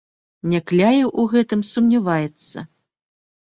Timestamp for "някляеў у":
0.53-1.25